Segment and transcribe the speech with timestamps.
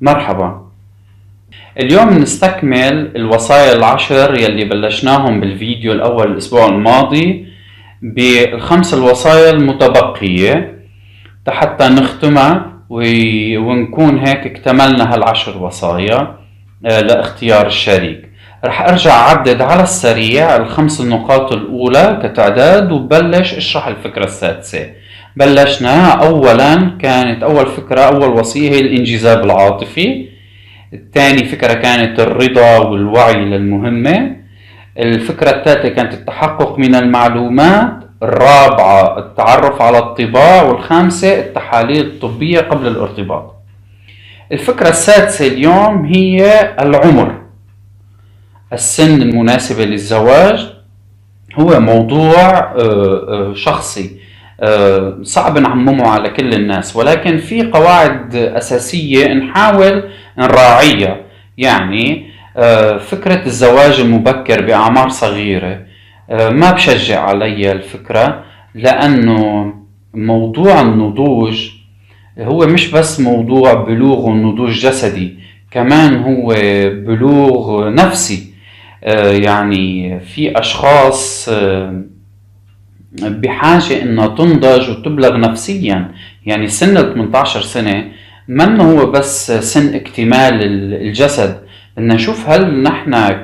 [0.00, 0.66] مرحبا.
[1.80, 7.46] اليوم نستكمل الوصايا العشر يلي بلشناهم بالفيديو الأول الأسبوع الماضي
[8.02, 10.76] بالخمس الوصايا المتبقية
[11.48, 16.36] حتى نختمها ونكون هيك اكتملنا هالعشر وصايا
[16.86, 18.30] آه، لإختيار الشريك.
[18.64, 24.90] رح أرجع أعدد على السريع الخمس النقاط الأولى كتعداد وبلش أشرح الفكرة السادسة.
[25.36, 26.10] بلشنا.
[26.10, 30.28] اولا كانت أول فكرة أول وصية هي الانجذاب العاطفي.
[30.92, 34.36] الثاني فكرة كانت الرضا والوعي للمهمة.
[34.98, 37.92] الفكرة الثالثة كانت التحقق من المعلومات.
[38.22, 40.62] الرابعة التعرف على الطباع.
[40.62, 43.54] والخامسة التحاليل الطبية قبل الارتباط.
[44.52, 47.34] الفكرة السادسة اليوم هي العمر.
[48.72, 50.72] السن المناسبة للزواج
[51.54, 54.25] هو موضوع آه، آه، شخصي.
[55.22, 56.96] صعب نعممه على كل الناس.
[56.96, 60.04] ولكن في قواعد أساسية نحاول
[60.38, 61.20] نراعيها.
[61.58, 62.26] يعني
[62.98, 65.80] فكرة الزواج المبكر بأعمار صغيرة
[66.30, 69.74] ما بشجع علي الفكرة لأنه
[70.14, 71.70] موضوع النضوج
[72.38, 75.38] هو مش بس موضوع بلوغ ونضوج جسدي
[75.70, 76.54] كمان هو
[77.06, 78.52] بلوغ نفسي.
[79.04, 81.50] آه، يعني في أشخاص
[83.22, 86.10] بحاجة إنها تنضج وتبلغ نفسيا.
[86.46, 88.04] يعني سن ال 18 سنة
[88.48, 90.62] ما هو بس سن اكتمال
[91.02, 91.56] الجسد.
[91.96, 93.36] بدنا نشوف هل نحن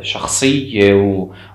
[0.00, 0.94] كشخصية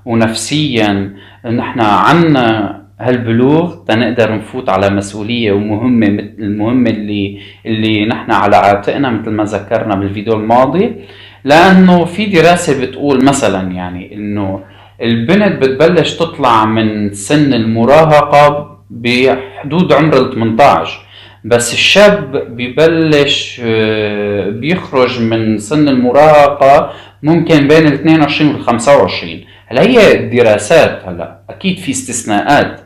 [0.05, 1.13] ونفسيا
[1.45, 9.09] نحن عنا هالبلوغ تنقدر نفوت على مسؤولية ومهمة مثل المهمة اللي اللي نحن على عاتقنا
[9.09, 10.95] مثل ما ذكرنا بالفيديو الماضي.
[11.43, 14.63] لأنه في دراسة بتقول مثلا يعني إنه
[15.01, 20.99] البنت بتبلش تطلع من سن المراهقة بحدود عمر ال 18
[21.43, 26.91] بس الشاب ببلش آه، بيخرج من سن المراهقة
[27.23, 32.81] ممكن بين ال 22 وال 25 هلا هي دراسات هلا أكيد في استثناءات.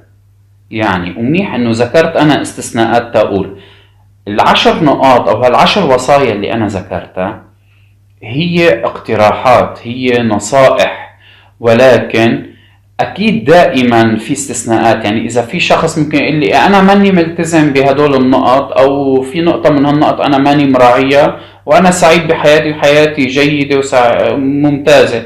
[0.71, 3.59] يعني ومنيح إنه ذكرت أنا استثناءات تقول.
[4.27, 7.43] العشر نقاط أو هالعشر وصايا اللي أنا ذكرتها
[8.23, 10.98] هي اقتراحات هي نصائح.
[11.59, 12.45] ولكن
[12.99, 15.05] أكيد دائما في استثناءات.
[15.05, 19.69] يعني إذا في شخص ممكن يقول لي أنا ماني ملتزم بهدول النقط أو في نقطة
[19.69, 23.81] من هالنقط أنا ماني مراعيها وأنا سعيد بحياتي وحياتي جيدة
[24.33, 25.23] وممتازة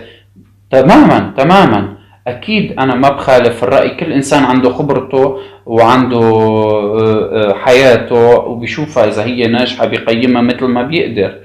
[0.71, 1.93] تماما تماما.
[2.27, 3.89] أكيد أنا ما بخالف الرأي.
[3.89, 10.83] كل إنسان عنده خبرته وعنده آه، آه، حياته وبيشوفها إذا هي ناجحة بيقيمها مثل ما
[10.83, 11.35] بيقدر.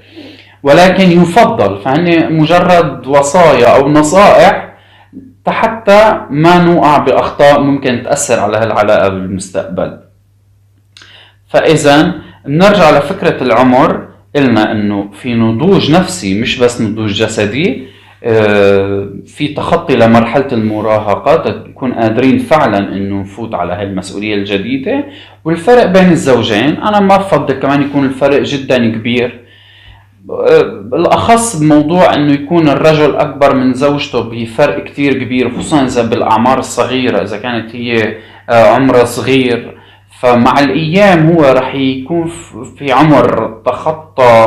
[0.63, 4.68] ولكن يفضل فهن مجرد وصايا أو نصائح
[5.49, 9.97] حتى ما نوقع بأخطاء ممكن تأثر على هالعلاقة بالمستقبل.
[11.47, 12.13] فإذا
[12.45, 14.07] بنرجع لفكرة العمر.
[14.35, 17.87] قلنا إنه في نضوج نفسي مش بس نضوج جسدي.
[18.23, 25.05] آه، في تخطي لمرحلة المراهقة تكون قادرين فعلا إنه نفوت على هاي المسؤولية الجديدة.
[25.45, 29.39] والفرق بين الزوجين أنا ما بفضل كمان يكون الفرق جدا كبير.
[30.83, 37.21] بالأخص بموضوع إنه يكون الرجل أكبر من زوجته بفرق كتير كبير خصوصا إذا بالأعمار الصغيرة
[37.21, 38.17] إذا كانت هي
[38.49, 39.79] آه، عمرها صغير.
[40.19, 42.31] فمع الأيام هو رح يكون
[42.77, 44.45] في عمر تخطى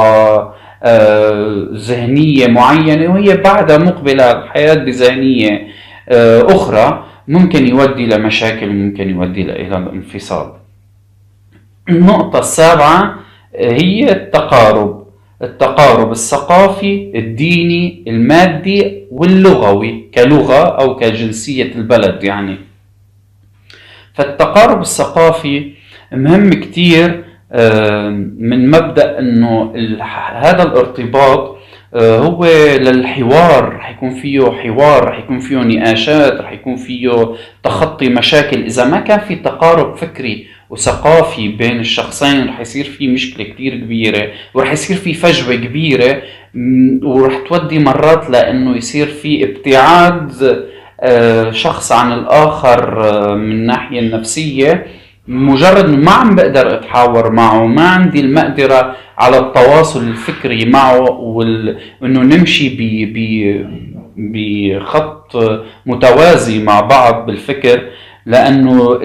[0.82, 5.66] آه، ذهنية معينة وهي بعدها مقبلة الحياة بذهنية
[6.09, 10.53] آه، أخرى ممكن يودي لمشاكل وممكن يودي إلى الانفصال
[11.88, 13.15] النقطة السابعة
[13.54, 15.01] هي التقارب.
[15.42, 22.56] التقارب الثقافي الديني المادي واللغوي كلغة أو كجنسية البلد يعني.
[24.14, 25.72] فالتقارب الثقافي
[26.12, 27.25] مهم كتير
[28.38, 29.72] من مبدأ أنه
[30.34, 31.53] هذا الارتباط
[31.94, 32.44] آه، هو
[32.76, 38.65] للحوار رح يكون فيه حوار رح يكون فيه نقاشات رح يكون فيه تخطي مشاكل.
[38.65, 44.28] إذا ما كان في تقارب فكري وثقافي بين الشخصين رح يصير في مشكلة كتير كبيرة
[44.54, 46.22] ورح يصير في فجوة كبيرة
[47.03, 50.33] ورح تودي مرات لأنه يصير في ابتعاد
[51.01, 54.86] آه، شخص عن الآخر آه، من الناحية النفسية
[55.28, 61.78] مجرد ما عم بقدر أتحاور معه ما عندي المقدرة على التواصل الفكري معه وال...
[62.01, 63.13] وإنه نمشي ب...
[63.15, 63.18] ب...
[64.16, 65.36] بخط
[65.86, 67.83] متوازي مع بعض بالفكر.
[68.27, 69.01] لأنه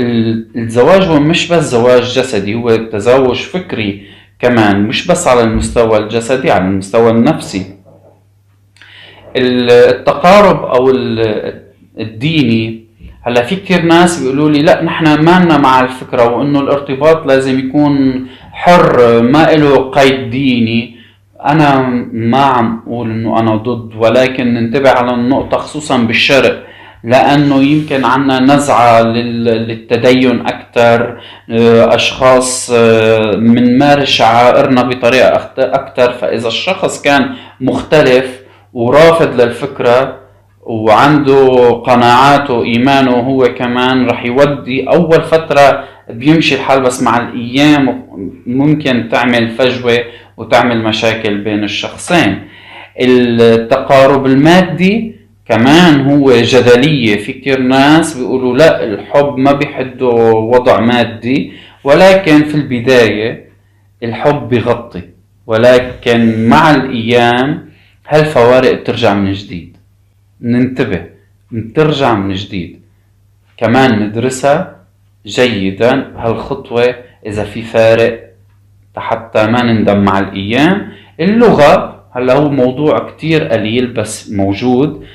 [0.55, 4.07] الزواج هو مش بس زواج جسدي هو تزوج فكري
[4.39, 7.65] كمان مش بس على المستوى الجسدي على المستوى النفسي.
[9.35, 10.89] التقارب أو
[11.99, 12.83] الديني
[13.21, 17.59] هلأ في كثير ناس بيقولوا لي لا نحن ما لنا مع الفكرة وإنه الارتباط لازم
[17.59, 20.97] يكون حر ما له قيد ديني.
[21.45, 21.81] أنا
[22.11, 26.63] ما عم أقول إنه أنا ضد ولكن ننتبه على النقطة خصوصا بالشرق.
[27.03, 32.71] لأنه يمكن عنا نزعة للتدين أكثر آه، أشخاص
[33.37, 37.29] منمارس آه، شعائرنا بطريقة أكثر فإذا الشخص كان
[37.61, 38.39] مختلف
[38.73, 40.19] ورافض للفكرة
[40.61, 48.07] وعنده قناعاته وإيمانه هو كمان رح يودي أول فترة بيمشي الحال بس مع الأيام
[48.45, 49.97] ممكن تعمل فجوة
[50.37, 52.47] وتعمل مشاكل بين الشخصين.
[52.99, 55.16] التقارب المادي
[55.49, 57.17] كمان هو جدلية.
[57.17, 61.51] في كتير ناس بيقولوا لا الحب ما بيحدوا وضع مادي
[61.83, 63.49] ولكن في البداية
[64.03, 65.01] الحب بيغطي
[65.47, 67.69] ولكن مع الأيام
[68.07, 69.77] هالفوارق بترجع من جديد.
[70.41, 71.05] ننتبه
[71.51, 72.81] بترجع من جديد.
[73.57, 74.75] كمان ندرسها
[75.25, 76.95] جيدا هالخطوة
[77.25, 78.23] إذا في فارق
[78.97, 80.91] حتى ما نندم مع الأيام.
[81.19, 85.05] اللغة هلا هو موضوع كتير قليل بس موجود.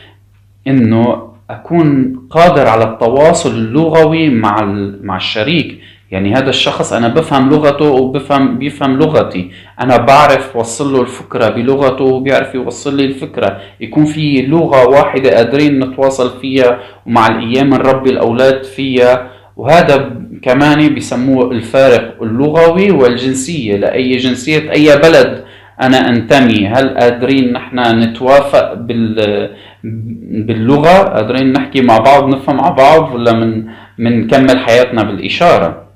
[0.66, 4.62] إنه أكون قادر على التواصل اللغوي مع
[5.02, 5.78] مع الشريك.
[6.10, 9.50] يعني هذا الشخص أنا بفهم لغته وبفهم بيفهم لغتي.
[9.80, 13.60] أنا بعرف وصل له الفكرة بلغته وبيعرف يوصل لي الفكرة.
[13.80, 19.30] يكون في لغة واحدة قادرين نتواصل فيها ومع الأيام نربي الأولاد فيها.
[19.56, 20.10] وهذا
[20.42, 23.76] كمان بيسموه الفارق اللغوي والجنسية.
[23.76, 25.44] لأي جنسية أي بلد
[25.80, 26.66] أنا أنتمي.
[26.68, 29.50] هل قادرين نحن نتوافق بال
[29.84, 33.64] باللغة قادرين نحكي مع بعض نفهم مع بعض ولا من
[33.98, 35.86] منكمل حياتنا بالإشارة.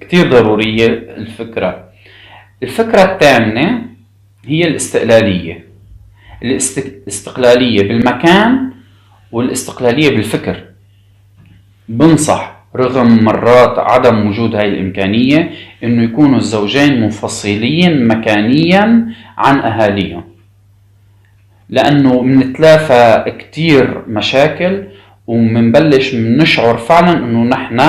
[0.00, 0.86] كتير ضرورية
[1.16, 1.84] الفكرة.
[2.62, 3.82] الفكرة الثامنة
[4.46, 5.66] هي الاستقلالية.
[6.42, 8.70] الاستقلالية بالمكان
[9.32, 10.64] والاستقلالية بالفكر.
[11.88, 15.50] بنصح رغم مرات عدم وجود هاي الإمكانية
[15.84, 19.06] إنه يكونوا الزوجين منفصلين مكانيا
[19.38, 20.24] عن أهاليهم.
[21.68, 24.84] لأنه منتلافى كتير مشاكل
[25.26, 27.80] ومنبلش نشعر فعلا إنه نحن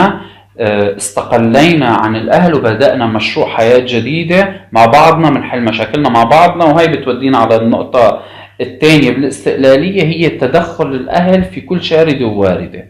[0.59, 6.88] آه، استقلينا عن الأهل وبدأنا مشروع حياة جديدة مع بعضنا بنحل مشاكلنا مع بعضنا وهي
[6.88, 8.21] بتودينا على النقطة
[8.62, 12.85] الثانية بالاستقلالية هي تدخل الأهل في كل شارده وواردة.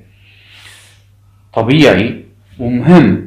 [1.53, 2.23] طبيعي
[2.59, 3.26] ومهم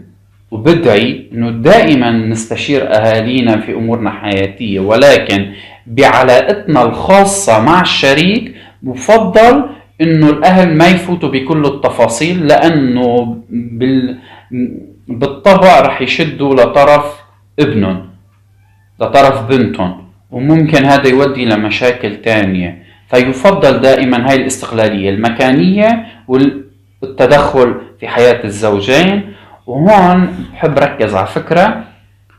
[0.50, 4.80] وبدعي إنه دائما نستشير أهالينا في أمورنا الحياتية.
[4.80, 5.52] ولكن
[5.86, 9.64] بعلاقتنا الخاصة مع الشريك بفضل
[10.00, 14.18] إنه الأهل ما يفوتوا بكل التفاصيل لأنه بال
[15.08, 17.04] بالطبع رح يشدوا لطرف
[17.58, 18.06] ابنهم
[19.00, 22.82] لطرف بنتهم وممكن هذا يودي لمشاكل تانية.
[23.08, 29.32] فيفضل دائما هاي الاستقلالية المكانية والتدخل في حياة الزوجين
[29.70, 31.84] وهون بحب ركز على فكرة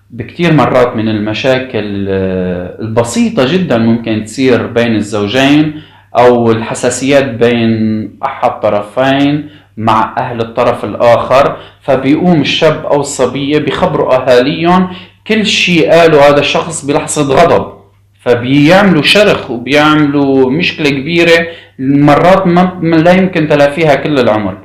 [0.10, 5.82] بكتير مرات من المشاكل آه، البسيطة جدا ممكن تصير بين الزوجين
[6.18, 7.72] أو الحساسيات بين
[8.24, 14.90] أحد طرفين مع أهل الطرف الآخر فبيقوم الشاب أو الصبية بيخبروا أهاليهم
[15.28, 17.82] كل شيء قاله هذا الشخص بلحظة غضب
[18.22, 21.48] فبيعملوا شرخ وبيعملوا مشكلة كبيرة
[21.80, 24.58] مرات ما لا يمكن تلافيها كل العمر.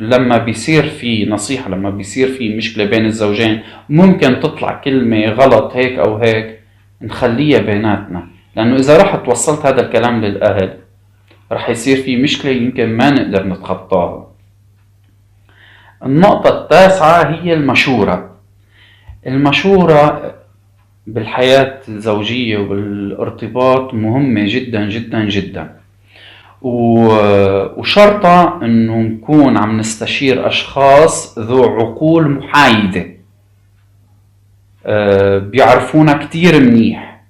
[0.00, 5.98] لما بيصير في نصيحة لما بيصير في مشكلة بين الزوجين ممكن تطلع كلمة غلط هيك
[5.98, 6.60] أو هيك
[7.02, 8.26] نخليها بيناتنا.
[8.56, 10.78] لأنه إذا رحت وصلت هذا الكلام للأهل
[11.52, 14.26] رح يصير في مشكلة يمكن ما نقدر نتخطاها.
[16.04, 18.36] النقطة التاسعة هي المشورة.
[19.26, 20.34] المشورة
[21.06, 25.76] بالحياة الزوجية وبالارتباط مهمة جدا جدا جدا.
[26.62, 33.06] وشرطة انه نكون عم نستشير أشخاص ذو عقول محايدة.
[34.86, 37.22] آه، بيعرفونا كتير منيح.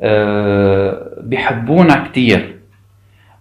[0.00, 2.56] آه، بيحبونا كتير.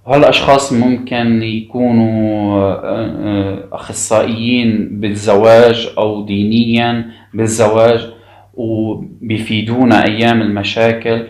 [0.05, 8.09] وهالاشخاص ممكن يكونوا آه، أخصائيين بالزواج أو دينيا بالزواج
[8.53, 11.27] وبيفيدونا أيام المشاكل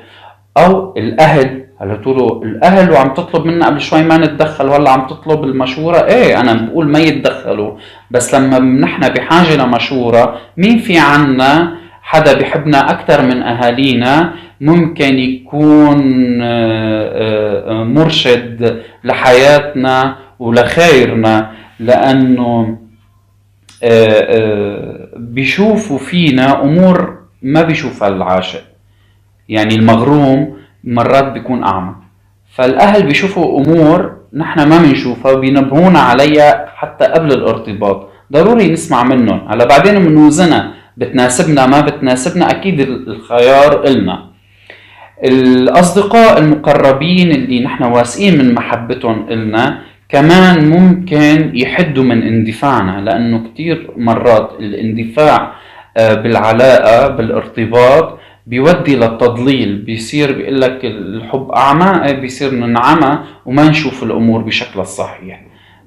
[0.57, 5.43] أو الأهل هلا تقولوا الأهل وعم تطلب منا قبل شوي ما نتدخل ولا عم تطلب
[5.43, 5.97] المشورة.
[5.97, 7.77] إيه أنا بقول ما يتدخلوا.
[8.11, 15.99] بس لما نحن بحاجة لمشورة مين في عنا حدا بحبنا أكثر من أهالينا ممكن يكون
[16.41, 22.77] آه، آه، مرشد لحياتنا ولخيرنا؟ لأنه
[23.83, 28.61] آه، بيشوفوا فينا أمور ما بيشوفها العاشق.
[29.49, 31.95] يعني المغروم مرات بيكون اعمى
[32.55, 38.09] فالأهل بيشوفوا أمور نحن ما بنشوفها وبينبهونا عليها حتى قبل الارتباط.
[38.31, 39.47] ضروري نسمع منهم.
[39.49, 44.29] هلا بعدين بنوزنها بتناسبنا ما بتناسبنا أكيد الخيار إلنا.
[45.23, 53.91] الأصدقاء المقربين اللي نحن واثقين من محبتهم إلنا كمان ممكن يحدوا من اندفاعنا لأنه كثير
[53.97, 55.53] مرات الاندفاع
[55.97, 58.19] آه، بالعلاقة بالارتباط
[58.49, 65.41] بيودي للتضليل بيصير بيقول لك الحب أعمى بيصير ننعمى وما نشوف الأمور بشكلها الصحيح.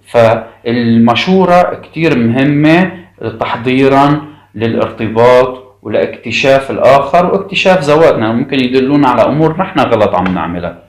[0.07, 2.92] فالمشورة كتير مهمة
[3.40, 10.83] تحضيرا للارتباط ولاكتشاف الآخر واكتشاف ذواتنا ممكن يدلونا على أمور نحن غلط عم نعملها.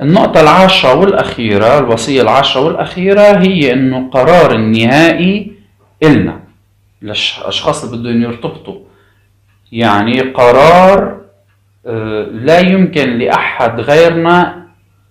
[0.00, 5.52] النقطة العاشرة والأخيرة الوصية العاشرة والأخيرة هي إنه قرار النهائي
[6.02, 6.40] إلنا
[7.02, 8.85] للأشخاص اللي بدهم يرتبطوا.
[9.72, 11.16] يعني قرار
[11.86, 14.66] آه، لا يمكن لأحد غيرنا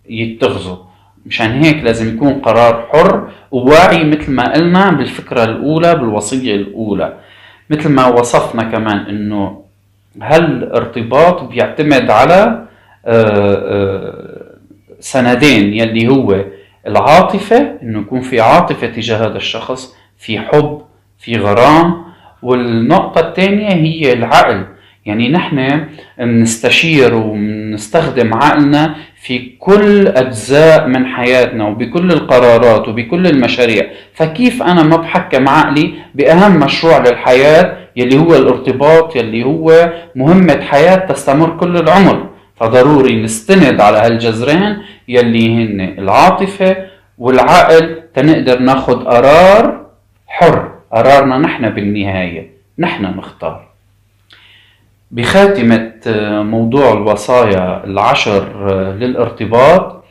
[0.10, 0.86] يتخذه.
[1.26, 7.14] مشان هيك لازم يكون قرار حر وواعي مثل ما قلنا بالفكرة الأولى بالوصية الأولى.
[7.70, 9.62] مثل ما وصفنا كمان إنه
[10.22, 12.66] هالارتباط بيعتمد على
[13.06, 14.56] آه، آه،
[15.00, 16.46] سندين يلي هو
[16.88, 20.82] العاطفة إنه يكون في عاطفة تجاه هذا الشخص في حب
[21.20, 22.05] في غرام
[22.42, 24.66] والنقطة الثانية هي العقل.
[25.06, 25.86] يعني نحن
[26.18, 33.88] بنستشير وبنستخدم عقلنا في كل أجزاء من حياتنا وبكل القرارات وبكل المشاريع.
[34.14, 40.96] فكيف أنا ما بحكم عقلي بأهم مشروع للحياة يلي هو الارتباط يلي هو مهمة حياة
[40.96, 44.78] تستمر كل العمر؟ فضروري نستند على هالجذرين
[45.08, 46.78] يلي هن العاطفة
[47.18, 49.86] والعقل تنقدر ناخد قرار
[50.28, 50.75] حر.
[50.96, 52.50] قرارنا نحن بالنهاية
[52.80, 53.68] نحن نختار.
[55.12, 60.04] بخاتمة آه، موضوع الوصايا العشر آه، للارتباط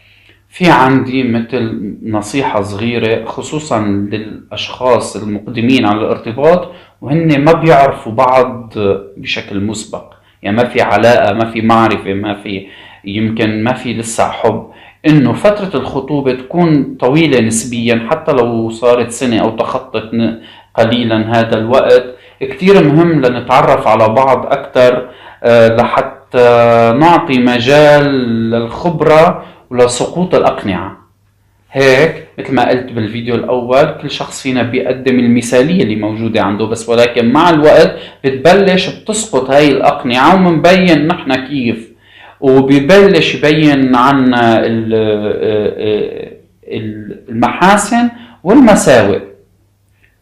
[0.49, 8.73] في عندي مثل نصيحة صغيرة خصوصا للأشخاص المقدمين على الارتباط وهن ما بيعرفوا بعض
[9.17, 10.15] بشكل مسبق.
[10.43, 12.67] يعني ما في علاقة ما في معرفة ما في
[13.05, 14.71] يمكن ما في لسه حب.
[15.07, 20.11] إنه فترة الخطوبة تكون طويلة نسبيا حتى لو صارت سنة أو تخطت
[20.75, 22.05] قليلا هذا الوقت.
[22.41, 25.09] كتير مهم لنتعرف على بعض أكثر
[25.45, 28.05] آه، لحتى نعطي مجال
[28.51, 30.97] للخبرة ولسقوط الأقنعة.
[31.73, 36.89] هيك مثل ما قلت بالفيديو الأول كل شخص فينا بيقدم المثالية اللي موجودة عنده بس
[36.89, 41.95] ولكن مع الوقت بتبلش بتسقط هاي الأقنعة ومنبين نحن كيف.
[42.41, 46.33] وبيبلش يبين عنا آه، آه،
[47.29, 48.11] المحاسن
[48.45, 49.34] والمساوئ.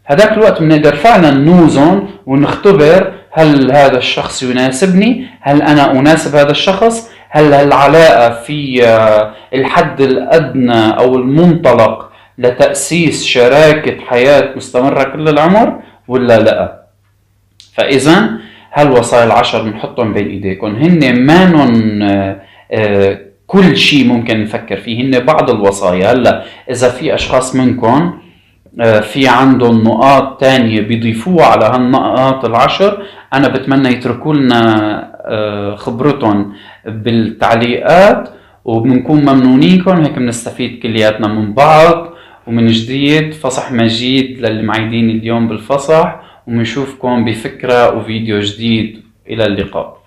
[0.05, 7.11] هذاك الوقت بنقدر فعلا نوزن ونختبر هل هذا الشخص يناسبني هل أنا أناسب هذا الشخص
[7.31, 16.39] هل العلاقة في آه، الحد الأدنى أو المنطلق لتأسيس شراكة حياة مستمرة كل العمر ولا
[16.39, 16.83] لا؟
[17.75, 18.31] فإذا
[18.73, 22.41] هالوصايا العشر بنحطهم بين إيديكم؟ هن مانن آه،
[22.73, 26.13] آه، كل شيء ممكن نفكر فيه هن بعض الوصايا.
[26.13, 28.19] هلا إذا في أشخاص منكم
[28.81, 33.03] في عندهم نقاط تانية بيضيفوها على هالنقاط العشر.
[33.35, 36.53] أنا بتمنى يتركوا لنا آه، خبرتهم
[36.87, 38.29] بالتعليقات
[38.65, 39.91] وبنكون ممنونينكم.
[39.91, 42.13] هيك بنستفيد كلياتنا من بعض
[42.47, 43.33] ومن جديد.
[43.35, 49.03] فصح مجيد للي معيدين اليوم بالفصح وبنشوفكم بفكرة وفيديو جديد.
[49.31, 50.02] إلى اللقاء.